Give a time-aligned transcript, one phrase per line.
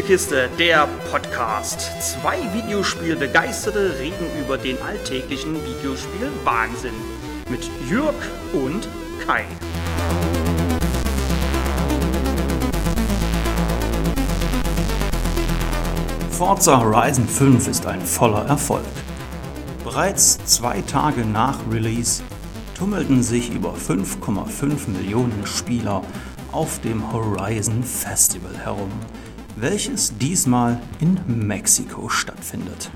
[0.00, 1.90] Spielekiste, der Podcast.
[2.00, 6.94] Zwei Videospielbegeisterte reden über den alltäglichen Videospiel-Wahnsinn.
[7.50, 8.14] Mit Jürg
[8.54, 8.88] und
[9.26, 9.44] Kai.
[16.30, 18.84] Forza Horizon 5 ist ein voller Erfolg.
[19.84, 22.22] Bereits zwei Tage nach Release
[22.74, 26.00] tummelten sich über 5,5 Millionen Spieler
[26.52, 28.90] auf dem Horizon Festival herum,
[29.60, 32.90] welches diesmal in Mexiko stattfindet.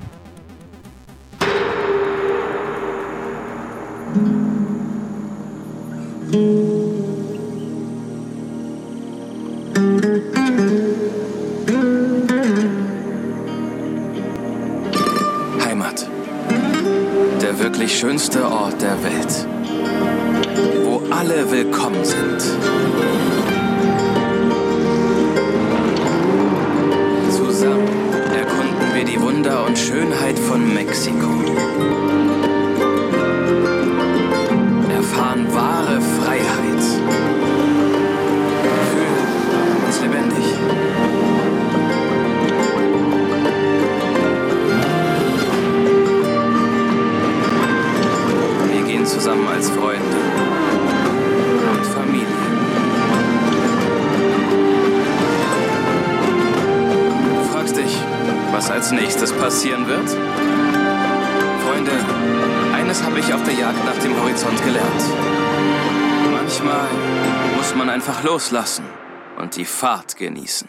[15.65, 16.09] Heimat.
[17.43, 18.64] Der wirklich schönste Ort
[68.07, 68.85] einfach loslassen
[69.41, 70.69] und die Fahrt genießen.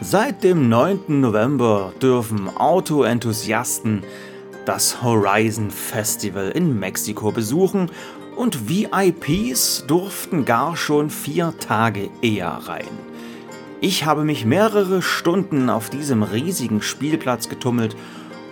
[0.00, 1.20] Seit dem 9.
[1.20, 4.02] November dürfen Autoenthusiasten
[4.64, 7.88] das Horizon Festival in Mexiko besuchen
[8.34, 12.98] und VIPs durften gar schon vier Tage eher rein.
[13.80, 17.94] Ich habe mich mehrere Stunden auf diesem riesigen Spielplatz getummelt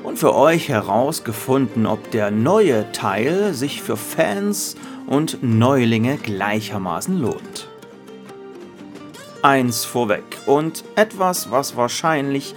[0.05, 4.77] und für euch herausgefunden, ob der neue Teil sich für Fans
[5.09, 7.70] und Neulinge gleichermaßen lohnt.
[9.43, 12.55] Eins vorweg und etwas, was wahrscheinlich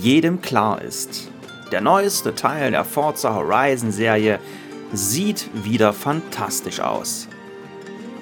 [0.00, 1.30] jedem klar ist.
[1.72, 4.38] Der neueste Teil der Forza Horizon Serie
[4.92, 7.26] sieht wieder fantastisch aus.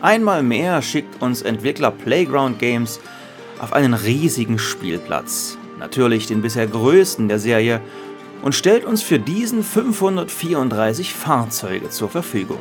[0.00, 3.00] Einmal mehr schickt uns Entwickler Playground Games
[3.60, 7.80] auf einen riesigen Spielplatz, natürlich den bisher größten der Serie,
[8.42, 12.60] und stellt uns für diesen 534 Fahrzeuge zur Verfügung.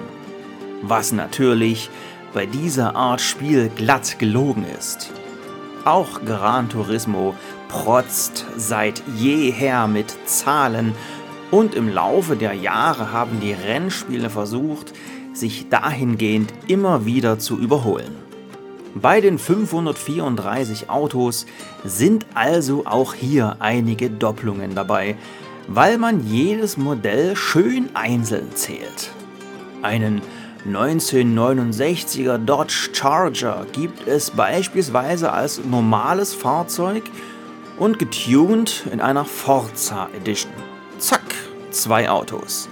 [0.81, 1.90] Was natürlich
[2.34, 5.12] bei dieser Art Spiel glatt gelogen ist.
[5.86, 7.36] Auch Gran Turismo
[7.68, 10.94] protzt seit jeher mit Zahlen
[11.52, 14.94] und im Laufe der Jahre haben die Rennspiele versucht,
[15.34, 18.16] sich dahingehend immer wieder zu überholen.
[18.96, 21.48] Bei den 534 Autos
[21.84, 25.18] sind also auch hier einige Doppelungen dabei,
[25.68, 29.12] weil man jedes Modell schön einzeln zählt.
[29.82, 30.22] Einen
[30.68, 37.03] 1969er Dodge Charger gibt es beispielsweise als normales Fahrzeug
[37.78, 40.53] und getuned in einer Forza Edition.
[41.00, 41.35] Zack,
[41.72, 42.69] zwei Autos.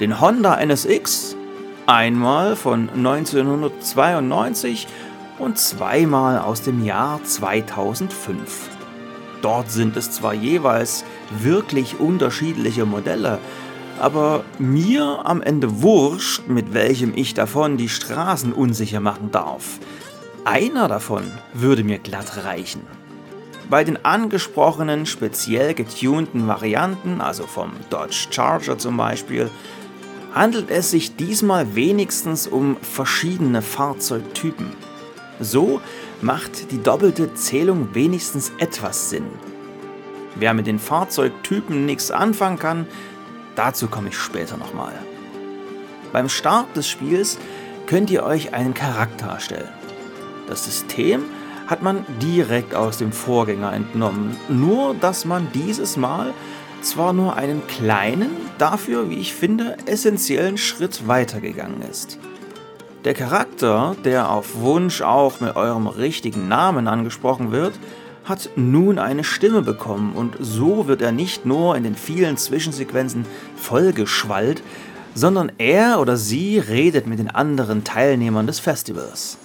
[0.00, 1.36] Den Honda NSX,
[1.86, 4.88] einmal von 1992
[5.38, 8.70] und zweimal aus dem Jahr 2005.
[9.40, 13.38] Dort sind es zwar jeweils wirklich unterschiedliche Modelle,
[14.00, 19.78] aber mir am Ende wurscht, mit welchem ich davon die Straßen unsicher machen darf.
[20.44, 22.82] Einer davon würde mir glatt reichen.
[23.70, 29.50] Bei den angesprochenen speziell getunten Varianten, also vom Dodge Charger zum Beispiel,
[30.34, 34.66] handelt es sich diesmal wenigstens um verschiedene Fahrzeugtypen.
[35.40, 35.80] So
[36.20, 39.26] macht die doppelte Zählung wenigstens etwas Sinn.
[40.34, 42.86] Wer mit den Fahrzeugtypen nichts anfangen kann,
[43.56, 44.92] dazu komme ich später nochmal.
[46.12, 47.38] Beim Start des Spiels
[47.86, 49.68] könnt ihr euch einen Charakter erstellen.
[50.48, 51.24] Das System
[51.66, 56.32] hat man direkt aus dem Vorgänger entnommen, nur dass man dieses Mal
[56.82, 62.18] zwar nur einen kleinen, dafür, wie ich finde, essentiellen Schritt weitergegangen ist.
[63.04, 67.74] Der Charakter, der auf Wunsch auch mit eurem richtigen Namen angesprochen wird,
[68.24, 73.26] hat nun eine Stimme bekommen und so wird er nicht nur in den vielen Zwischensequenzen
[73.56, 74.62] vollgeschwallt,
[75.14, 79.38] sondern er oder sie redet mit den anderen Teilnehmern des Festivals.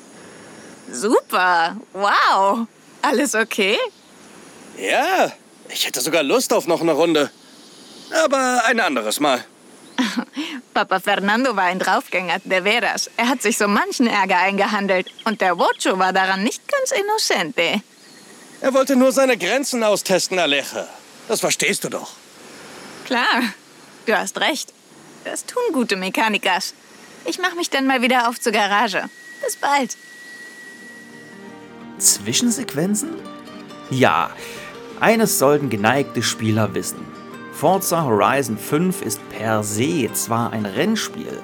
[0.91, 1.77] Super.
[1.93, 2.67] Wow.
[3.01, 3.77] Alles okay?
[4.77, 5.31] Ja,
[5.69, 7.29] ich hätte sogar Lust auf noch eine Runde.
[8.23, 9.43] Aber ein anderes Mal.
[10.73, 13.09] Papa Fernando war ein Draufgänger, de veras.
[13.17, 15.07] Er hat sich so manchen Ärger eingehandelt.
[15.25, 17.81] Und der Wocho war daran nicht ganz innocente.
[18.61, 20.87] Er wollte nur seine Grenzen austesten, Aleche.
[21.27, 22.11] Das verstehst du doch.
[23.05, 23.41] Klar,
[24.05, 24.73] du hast recht.
[25.23, 26.73] Das tun gute Mechanikers.
[27.25, 29.03] Ich mach mich dann mal wieder auf zur Garage.
[29.43, 29.97] Bis bald.
[31.97, 33.09] Zwischensequenzen?
[33.89, 34.31] Ja,
[34.99, 37.05] eines sollten geneigte Spieler wissen.
[37.53, 41.41] Forza Horizon 5 ist per se zwar ein Rennspiel,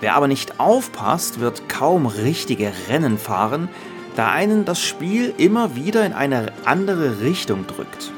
[0.00, 3.68] wer aber nicht aufpasst, wird kaum richtige Rennen fahren,
[4.16, 8.10] da einen das Spiel immer wieder in eine andere Richtung drückt.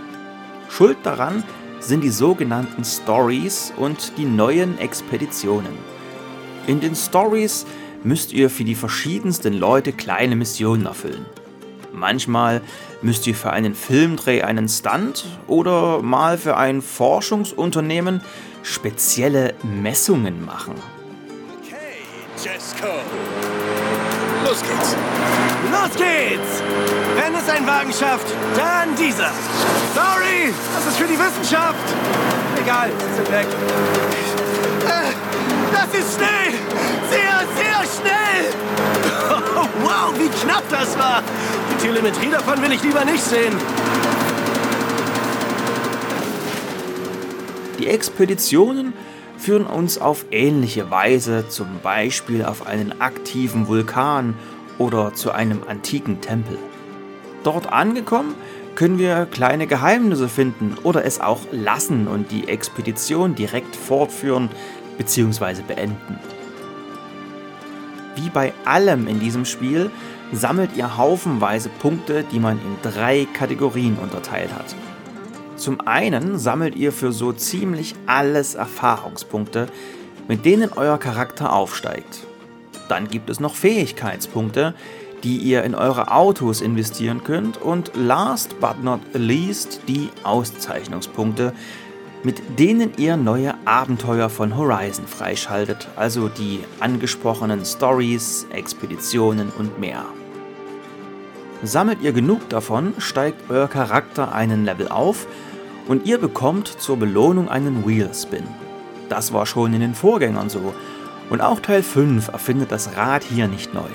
[0.70, 1.42] Schuld daran
[1.80, 5.72] sind die sogenannten Stories und die neuen Expeditionen.
[6.66, 7.66] In den Stories
[8.04, 11.26] müsst ihr für die verschiedensten Leute kleine Missionen erfüllen.
[11.92, 12.60] Manchmal
[13.02, 18.20] müsst ihr für einen Filmdreh einen Stunt oder mal für ein Forschungsunternehmen
[18.62, 20.74] spezielle Messungen machen.
[21.60, 22.04] Okay,
[22.36, 22.86] Jesco.
[24.44, 24.96] Los geht's.
[25.70, 26.62] Los geht's!
[27.16, 28.26] Wenn es ein Wagen schafft,
[28.56, 29.30] dann dieser.
[29.94, 31.76] Sorry, das ist für die Wissenschaft.
[32.62, 33.46] Egal, sind weg.
[34.86, 35.12] Äh,
[35.72, 36.54] das ist schnell!
[37.10, 38.52] Sehr, sehr schnell!
[39.80, 41.22] Wow, wie knapp das war!
[41.70, 43.54] Die Telemetrie davon will ich lieber nicht sehen.
[47.78, 48.92] Die Expeditionen
[49.36, 54.34] führen uns auf ähnliche Weise zum Beispiel auf einen aktiven Vulkan
[54.78, 56.58] oder zu einem antiken Tempel.
[57.44, 58.34] Dort angekommen
[58.74, 64.48] können wir kleine Geheimnisse finden oder es auch lassen und die Expedition direkt fortführen
[64.98, 65.62] bzw.
[65.66, 66.18] beenden.
[68.14, 69.90] Wie bei allem in diesem Spiel
[70.32, 74.76] sammelt ihr haufenweise Punkte, die man in drei Kategorien unterteilt hat.
[75.56, 79.66] Zum einen sammelt ihr für so ziemlich alles Erfahrungspunkte,
[80.28, 82.27] mit denen euer Charakter aufsteigt.
[82.88, 84.74] Dann gibt es noch Fähigkeitspunkte,
[85.24, 91.52] die ihr in eure Autos investieren könnt und last but not least die Auszeichnungspunkte,
[92.22, 100.04] mit denen ihr neue Abenteuer von Horizon freischaltet, also die angesprochenen Stories, Expeditionen und mehr.
[101.62, 105.26] Sammelt ihr genug davon, steigt euer Charakter einen Level auf
[105.88, 108.44] und ihr bekommt zur Belohnung einen Wheelspin.
[109.08, 110.74] Das war schon in den Vorgängern so
[111.30, 113.88] und auch Teil 5 erfindet das Rad hier nicht neu.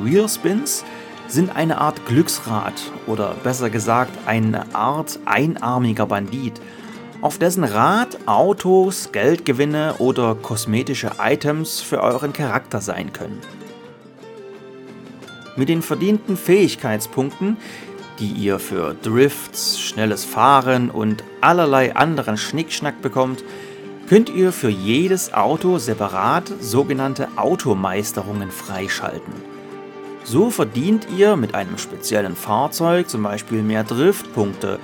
[0.00, 0.84] Wheelspins
[1.28, 2.74] sind eine Art Glücksrad
[3.06, 6.60] oder besser gesagt eine Art einarmiger Bandit,
[7.20, 13.40] auf dessen Rad Autos, Geldgewinne oder kosmetische Items für euren Charakter sein können.
[15.56, 17.56] Mit den verdienten Fähigkeitspunkten,
[18.18, 23.42] die ihr für Drifts, schnelles Fahren und allerlei anderen Schnickschnack bekommt,
[24.08, 29.32] könnt ihr für jedes Auto separat sogenannte Automeisterungen freischalten.
[30.24, 34.78] So verdient ihr mit einem speziellen Fahrzeug zum Beispiel mehr Driftpunkte,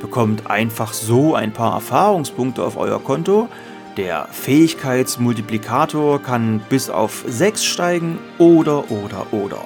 [0.00, 3.48] bekommt einfach so ein paar Erfahrungspunkte auf euer Konto,
[3.96, 9.62] der Fähigkeitsmultiplikator kann bis auf 6 steigen oder oder oder.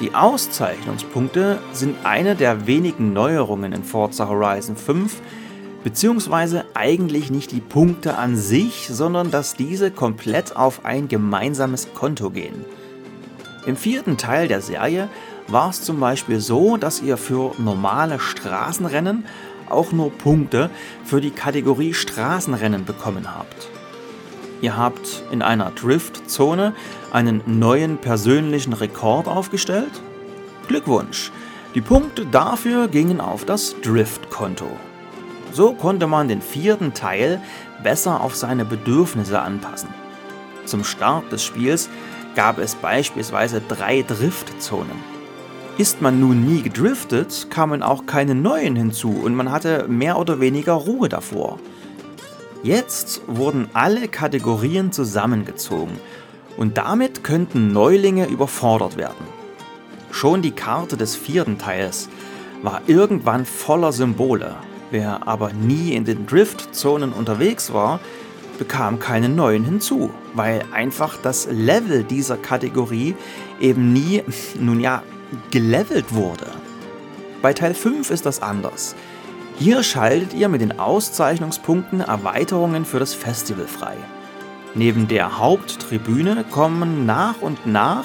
[0.00, 5.16] Die Auszeichnungspunkte sind eine der wenigen Neuerungen in Forza Horizon 5,
[5.84, 12.30] beziehungsweise eigentlich nicht die Punkte an sich, sondern dass diese komplett auf ein gemeinsames Konto
[12.30, 12.64] gehen.
[13.66, 15.08] Im vierten Teil der Serie
[15.48, 19.24] war es zum Beispiel so, dass ihr für normale Straßenrennen
[19.68, 20.70] auch nur Punkte
[21.04, 23.68] für die Kategorie Straßenrennen bekommen habt.
[24.62, 26.74] Ihr habt in einer Driftzone
[27.12, 30.02] einen neuen persönlichen Rekord aufgestellt?
[30.68, 31.32] Glückwunsch!
[31.74, 34.66] Die Punkte dafür gingen auf das Drift-Konto.
[35.52, 37.40] So konnte man den vierten Teil
[37.82, 39.88] besser auf seine Bedürfnisse anpassen.
[40.64, 41.88] Zum Start des Spiels
[42.36, 45.10] gab es beispielsweise drei Driftzonen.
[45.78, 50.38] Ist man nun nie gedriftet, kamen auch keine neuen hinzu und man hatte mehr oder
[50.38, 51.58] weniger Ruhe davor.
[52.62, 55.98] Jetzt wurden alle Kategorien zusammengezogen
[56.58, 59.26] und damit könnten Neulinge überfordert werden.
[60.10, 62.10] Schon die Karte des vierten Teils
[62.62, 64.56] war irgendwann voller Symbole.
[64.90, 68.00] Wer aber nie in den Driftzonen unterwegs war,
[68.58, 73.14] bekam keine neuen hinzu, weil einfach das Level dieser Kategorie
[73.60, 74.22] eben nie,
[74.60, 75.02] nun ja,
[75.50, 76.46] gelevelt wurde.
[77.40, 78.94] Bei Teil 5 ist das anders.
[79.58, 83.96] Hier schaltet ihr mit den Auszeichnungspunkten Erweiterungen für das Festival frei.
[84.74, 88.04] Neben der Haupttribüne kommen nach und nach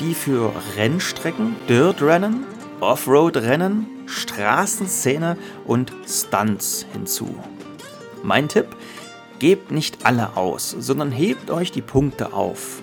[0.00, 2.44] die für Rennstrecken, Dirtrennen,
[2.80, 7.34] Offroad-Rennen, Straßenszene und Stunts hinzu.
[8.22, 8.68] Mein Tipp,
[9.38, 12.82] gebt nicht alle aus, sondern hebt euch die Punkte auf.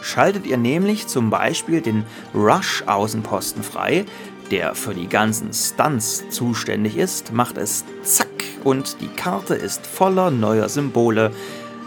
[0.00, 2.04] Schaltet ihr nämlich zum Beispiel den
[2.34, 4.06] Rush-Außenposten frei,
[4.50, 8.28] der für die ganzen Stunts zuständig ist, macht es zack
[8.64, 11.32] und die Karte ist voller neuer Symbole,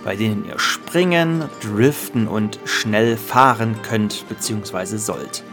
[0.03, 4.97] bei denen ihr springen, driften und schnell fahren könnt bzw.
[4.97, 5.43] sollt.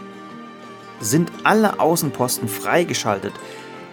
[0.99, 3.33] Sind alle Außenposten freigeschaltet,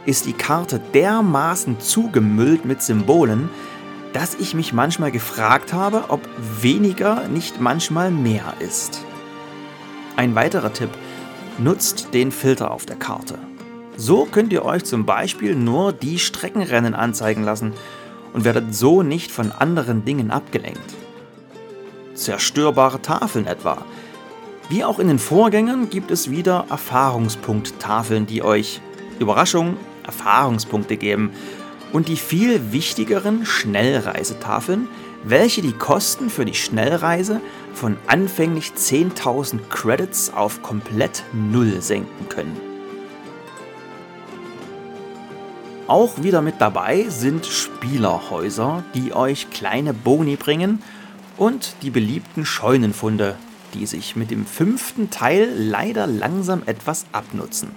[0.06, 3.48] ist die Karte dermaßen zugemüllt mit Symbolen,
[4.12, 6.20] dass ich mich manchmal gefragt habe, ob
[6.62, 9.04] weniger nicht manchmal mehr ist.
[10.16, 10.90] Ein weiterer Tipp,
[11.58, 13.38] nutzt den Filter auf der Karte.
[13.96, 17.72] So könnt ihr euch zum Beispiel nur die Streckenrennen anzeigen lassen
[18.32, 20.94] und werdet so nicht von anderen Dingen abgelenkt.
[22.14, 23.78] Zerstörbare Tafeln etwa.
[24.68, 28.80] Wie auch in den Vorgängern gibt es wieder Erfahrungspunkttafeln, die euch,
[29.20, 31.30] Überraschung, Erfahrungspunkte geben
[31.92, 34.88] und die viel wichtigeren Schnellreisetafeln,
[35.22, 37.40] welche die Kosten für die Schnellreise
[37.74, 42.60] von anfänglich 10.000 Credits auf komplett Null senken können.
[45.86, 50.82] Auch wieder mit dabei sind Spielerhäuser, die euch kleine Boni bringen
[51.36, 53.36] und die beliebten Scheunenfunde,
[53.74, 57.70] die sich mit dem fünften Teil leider langsam etwas abnutzen.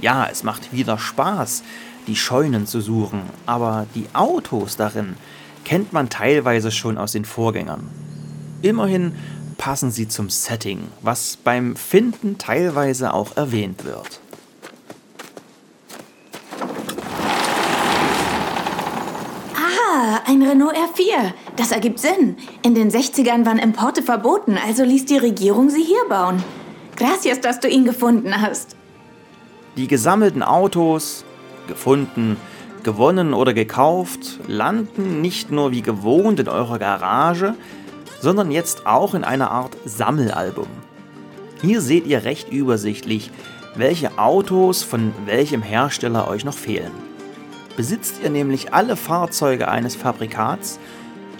[0.00, 1.62] Ja, es macht wieder Spaß,
[2.06, 5.16] die Scheunen zu suchen, aber die Autos darin
[5.64, 7.88] kennt man teilweise schon aus den Vorgängern.
[8.62, 9.14] Immerhin
[9.58, 14.20] passen sie zum Setting, was beim Finden teilweise auch erwähnt wird.
[19.54, 21.32] Ah, ein Renault R4.
[21.56, 22.36] Das ergibt Sinn.
[22.62, 26.42] In den 60ern waren Importe verboten, also ließ die Regierung sie hier bauen.
[26.96, 28.76] Gracias, dass du ihn gefunden hast.
[29.76, 31.24] Die gesammelten Autos,
[31.66, 32.36] gefunden,
[32.82, 37.54] gewonnen oder gekauft, landen nicht nur wie gewohnt in eurer Garage,
[38.20, 40.68] sondern jetzt auch in einer Art Sammelalbum.
[41.62, 43.30] Hier seht ihr recht übersichtlich,
[43.74, 46.92] welche Autos von welchem Hersteller euch noch fehlen.
[47.76, 50.78] Besitzt ihr nämlich alle Fahrzeuge eines Fabrikats,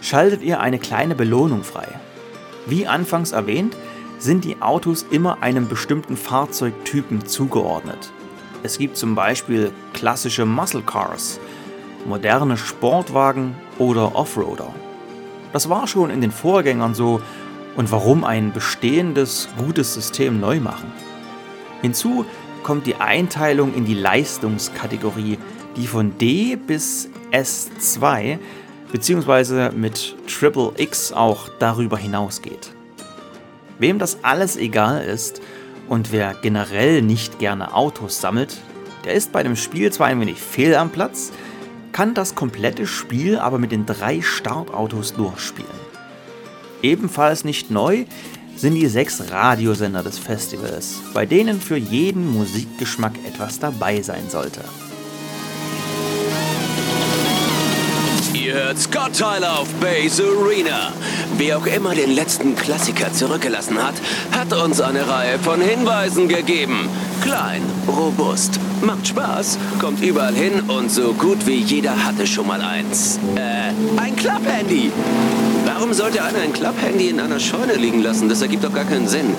[0.06, 1.88] schaltet ihr eine kleine Belohnung frei.
[2.66, 3.76] Wie anfangs erwähnt,
[4.18, 8.12] sind die Autos immer einem bestimmten Fahrzeugtypen zugeordnet.
[8.62, 11.40] Es gibt zum Beispiel klassische Muscle Cars,
[12.06, 14.72] moderne Sportwagen oder Offroader.
[15.52, 17.20] Das war schon in den Vorgängern so
[17.74, 20.92] und warum ein bestehendes, gutes System neu machen?
[21.82, 22.24] Hinzu
[22.62, 25.38] kommt die Einteilung in die Leistungskategorie,
[25.76, 28.38] die von D bis S2
[28.96, 29.76] bzw.
[29.76, 32.72] mit Triple X auch darüber hinausgeht.
[33.78, 35.42] Wem das alles egal ist
[35.86, 38.56] und wer generell nicht gerne Autos sammelt,
[39.04, 41.30] der ist bei dem Spiel zwar ein wenig fehl am Platz,
[41.92, 45.68] kann das komplette Spiel aber mit den drei Startautos durchspielen.
[46.82, 48.06] Ebenfalls nicht neu
[48.56, 54.62] sind die sechs Radiosender des Festivals, bei denen für jeden Musikgeschmack etwas dabei sein sollte.
[58.56, 60.92] Hört Scott Tyler auf Base Arena.
[61.36, 63.94] Wer auch immer den letzten Klassiker zurückgelassen hat,
[64.32, 66.88] hat uns eine Reihe von Hinweisen gegeben.
[67.22, 72.62] Klein, robust, macht Spaß, kommt überall hin und so gut wie jeder hatte schon mal
[72.62, 73.18] eins.
[73.34, 74.90] Äh, ein Club-Handy.
[75.66, 78.28] Warum sollte einer ein Club-Handy in einer Scheune liegen lassen?
[78.30, 79.34] Das ergibt doch gar keinen Sinn.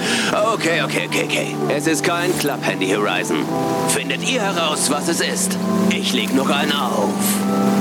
[0.53, 1.55] Okay, okay, okay, okay.
[1.75, 3.37] Es ist kein Club-Handy Horizon.
[3.89, 5.57] Findet ihr heraus, was es ist?
[5.89, 7.76] Ich leg noch einen auf.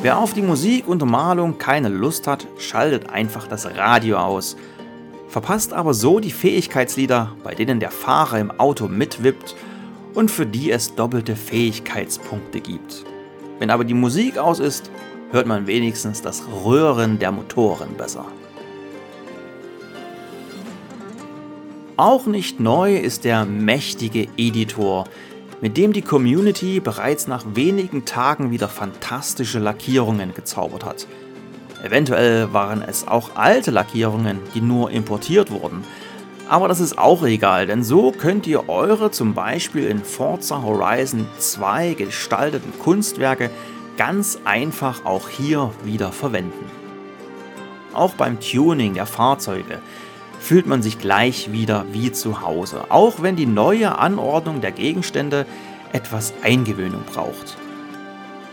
[0.00, 4.56] Wer auf die Musik und Malung keine Lust hat, schaltet einfach das Radio aus.
[5.28, 9.56] Verpasst aber so die Fähigkeitslieder, bei denen der Fahrer im Auto mitwippt
[10.14, 13.04] und für die es doppelte Fähigkeitspunkte gibt.
[13.58, 14.88] Wenn aber die Musik aus ist,
[15.32, 18.24] hört man wenigstens das Röhren der Motoren besser.
[21.96, 25.06] Auch nicht neu ist der mächtige Editor,
[25.60, 31.06] mit dem die Community bereits nach wenigen Tagen wieder fantastische Lackierungen gezaubert hat.
[31.82, 35.84] Eventuell waren es auch alte Lackierungen, die nur importiert wurden.
[36.48, 41.26] Aber das ist auch egal, denn so könnt ihr eure zum Beispiel in Forza Horizon
[41.38, 43.50] 2 gestalteten Kunstwerke
[43.98, 46.64] ganz einfach auch hier wieder verwenden.
[47.92, 49.80] Auch beim Tuning der Fahrzeuge
[50.40, 55.46] fühlt man sich gleich wieder wie zu Hause, auch wenn die neue Anordnung der Gegenstände
[55.92, 57.56] etwas Eingewöhnung braucht.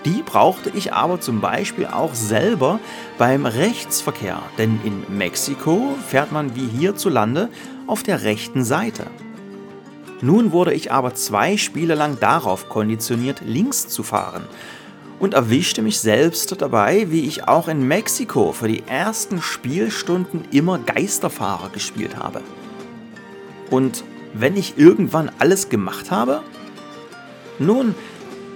[0.06, 2.80] Die brauchte ich aber zum Beispiel auch selber
[3.18, 7.50] beim Rechtsverkehr, denn in Mexiko fährt man wie hierzulande
[7.88, 9.08] auf der rechten Seite.
[10.22, 14.46] Nun wurde ich aber zwei Spiele lang darauf konditioniert, links zu fahren
[15.20, 20.80] und erwischte mich selbst dabei, wie ich auch in Mexiko für die ersten Spielstunden immer
[20.80, 22.42] Geisterfahrer gespielt habe.
[23.70, 24.04] Und
[24.34, 26.42] wenn ich irgendwann alles gemacht habe?
[27.58, 27.96] Nun,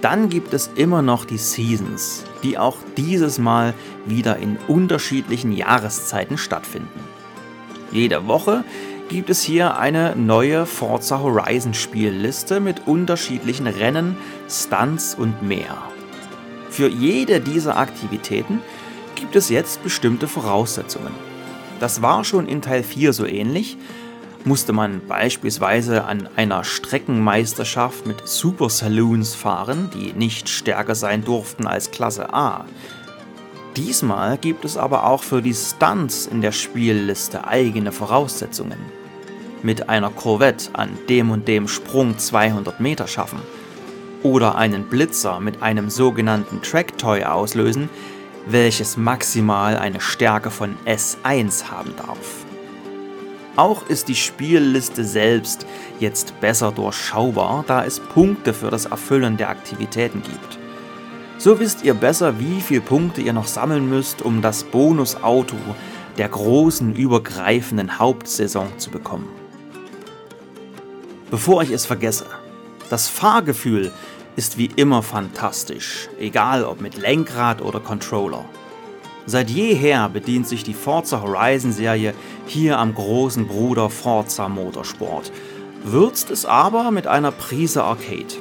[0.02, 3.74] dann gibt es immer noch die Seasons, die auch dieses Mal
[4.06, 7.00] wieder in unterschiedlichen Jahreszeiten stattfinden.
[7.92, 8.64] Jede Woche
[9.08, 14.16] gibt es hier eine neue Forza Horizon Spielliste mit unterschiedlichen Rennen,
[14.48, 15.89] Stunts und mehr.
[16.70, 18.62] Für jede dieser Aktivitäten
[19.16, 21.12] gibt es jetzt bestimmte Voraussetzungen.
[21.80, 23.76] Das war schon in Teil 4 so ähnlich,
[24.44, 31.66] musste man beispielsweise an einer Streckenmeisterschaft mit Super Saloons fahren, die nicht stärker sein durften
[31.66, 32.64] als Klasse A.
[33.76, 38.78] Diesmal gibt es aber auch für die Stunts in der Spielliste eigene Voraussetzungen.
[39.62, 43.40] Mit einer Corvette an dem und dem Sprung 200 Meter schaffen
[44.22, 47.88] oder einen Blitzer mit einem sogenannten Track-Toy auslösen,
[48.46, 52.44] welches maximal eine Stärke von S1 haben darf.
[53.56, 55.66] Auch ist die Spielliste selbst
[55.98, 60.58] jetzt besser durchschaubar, da es Punkte für das Erfüllen der Aktivitäten gibt.
[61.36, 65.56] So wisst ihr besser, wie viele Punkte ihr noch sammeln müsst, um das Bonusauto
[66.16, 69.28] der großen übergreifenden Hauptsaison zu bekommen.
[71.30, 72.26] Bevor ich es vergesse,
[72.90, 73.92] das Fahrgefühl
[74.36, 78.44] ist wie immer fantastisch, egal ob mit Lenkrad oder Controller.
[79.26, 82.14] Seit jeher bedient sich die Forza Horizon Serie
[82.46, 85.30] hier am großen Bruder Forza Motorsport,
[85.84, 88.34] würzt es aber mit einer Prise Arcade.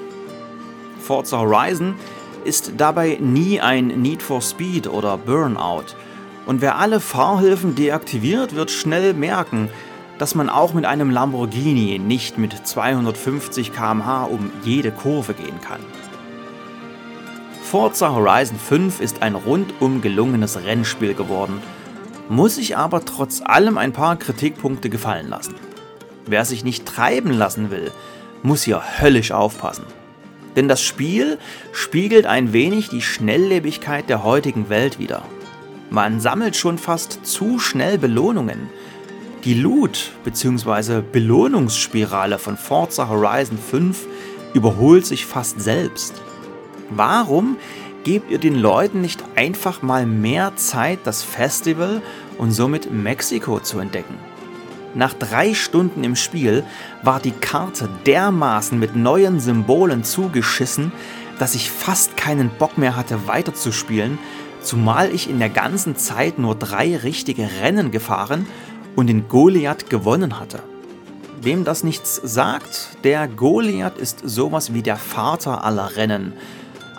[0.99, 1.95] Forza Horizon
[2.43, 5.95] ist dabei nie ein Need for Speed oder Burnout.
[6.47, 9.69] Und wer alle Fahrhilfen deaktiviert, wird schnell merken,
[10.19, 15.81] dass man auch mit einem Lamborghini nicht mit 250 km/h um jede Kurve gehen kann.
[17.63, 21.61] Forza Horizon 5 ist ein rundum gelungenes Rennspiel geworden,
[22.27, 25.55] muss sich aber trotz allem ein paar Kritikpunkte gefallen lassen.
[26.25, 27.91] Wer sich nicht treiben lassen will,
[28.43, 29.85] muss hier höllisch aufpassen.
[30.55, 31.37] Denn das Spiel
[31.71, 35.23] spiegelt ein wenig die Schnelllebigkeit der heutigen Welt wider.
[35.89, 38.69] Man sammelt schon fast zu schnell Belohnungen.
[39.45, 41.01] Die Loot- bzw.
[41.01, 44.05] Belohnungsspirale von Forza Horizon 5
[44.53, 46.21] überholt sich fast selbst.
[46.89, 47.55] Warum
[48.03, 52.01] gebt ihr den Leuten nicht einfach mal mehr Zeit, das Festival
[52.37, 54.15] und somit Mexiko zu entdecken?
[54.93, 56.65] Nach drei Stunden im Spiel
[57.01, 60.91] war die Karte dermaßen mit neuen Symbolen zugeschissen,
[61.37, 64.17] dass ich fast keinen Bock mehr hatte weiterzuspielen,
[64.61, 68.45] zumal ich in der ganzen Zeit nur drei richtige Rennen gefahren
[68.99, 70.59] und den Goliath gewonnen hatte.
[71.41, 76.33] Wem das nichts sagt, der Goliath ist sowas wie der Vater aller Rennen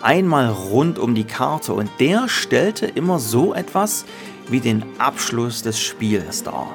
[0.03, 4.05] einmal rund um die Karte und der stellte immer so etwas
[4.49, 6.67] wie den Abschluss des Spiels dar.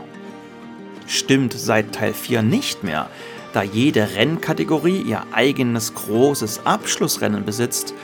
[1.06, 3.08] Stimmt seit Teil 4 nicht mehr,
[3.52, 7.94] da jede Rennkategorie ihr eigenes großes Abschlussrennen besitzt,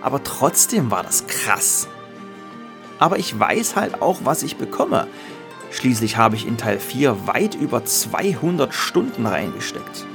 [0.00, 1.88] aber trotzdem war das krass.
[2.98, 5.08] Aber ich weiß halt auch, was ich bekomme.
[5.72, 10.06] Schließlich habe ich in Teil 4 weit über 200 Stunden reingesteckt.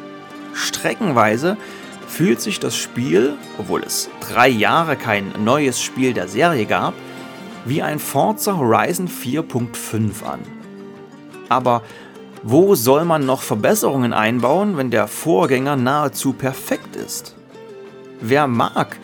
[0.54, 1.58] Streckenweise
[2.08, 6.94] fühlt sich das Spiel, obwohl es drei Jahre kein neues Spiel der Serie gab,
[7.66, 10.40] wie ein Forza Horizon 4.5 an.
[11.50, 11.82] Aber
[12.44, 17.36] wo soll man noch Verbesserungen einbauen, wenn der Vorgänger nahezu perfekt ist?
[18.22, 18.98] Wer mag,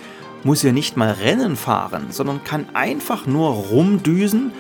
[0.44, 4.52] muss hier nicht mal Rennen fahren, sondern kann einfach nur rumdüsen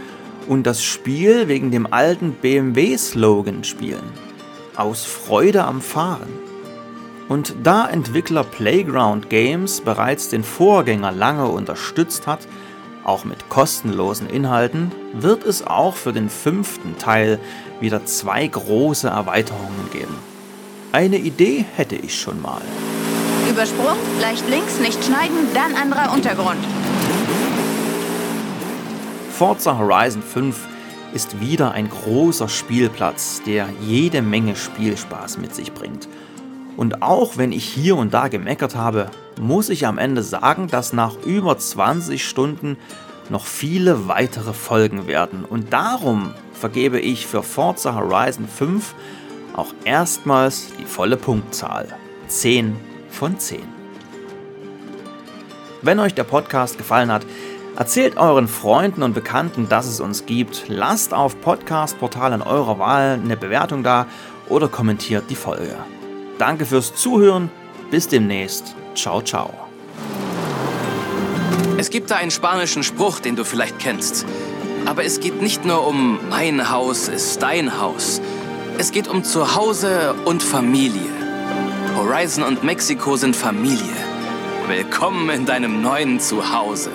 [0.47, 4.03] und das Spiel wegen dem alten BMW-Slogan spielen.
[4.75, 6.29] Aus Freude am Fahren.
[7.29, 12.47] Und da Entwickler Playground Games bereits den Vorgänger lange unterstützt hat,
[13.03, 17.39] auch mit kostenlosen Inhalten, wird es auch für den fünften Teil
[17.79, 20.15] wieder zwei große Erweiterungen geben.
[20.91, 22.61] Eine Idee hätte ich schon mal.
[23.49, 26.59] Übersprung, leicht links, nicht schneiden, dann anderer Untergrund.
[29.43, 30.55] Forza Horizon 5
[31.13, 36.07] ist wieder ein großer Spielplatz, der jede Menge Spielspaß mit sich bringt
[36.77, 40.93] und auch wenn ich hier und da gemeckert habe, muss ich am Ende sagen, dass
[40.93, 42.77] nach über 20 Stunden
[43.29, 45.45] noch viele weitere Folgen werden.
[45.45, 48.95] Und darum vergebe ich für Forza Horizon 5
[49.55, 51.89] auch erstmals die volle Punktzahl.
[52.27, 52.75] 10
[53.09, 53.59] von 10.
[55.81, 57.25] Wenn euch der Podcast gefallen hat,
[57.75, 60.65] erzählt euren Freunden und Bekannten, dass es uns gibt.
[60.67, 64.07] Lasst auf Podcast-Portalen eurer Wahl eine Bewertung da
[64.49, 65.75] oder kommentiert die Folge.
[66.37, 67.49] Danke fürs Zuhören.
[67.91, 68.75] Bis demnächst.
[68.95, 69.53] Ciao, ciao.
[71.77, 74.25] Es gibt da einen spanischen Spruch, den du vielleicht kennst.
[74.85, 78.21] Aber es geht nicht nur um mein Haus ist dein Haus.
[78.77, 81.11] Es geht um Zuhause und Familie.
[81.95, 83.95] Horizon und Mexiko sind Familie.
[84.67, 86.89] Willkommen in deinem neuen Zuhause.